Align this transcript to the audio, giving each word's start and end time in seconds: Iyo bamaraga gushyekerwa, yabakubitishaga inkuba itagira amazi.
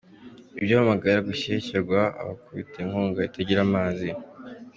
Iyo 0.63 0.73
bamaraga 0.77 1.27
gushyekerwa, 1.29 1.99
yabakubitishaga 2.17 2.81
inkuba 2.95 3.25
itagira 3.29 3.59
amazi. 3.67 4.09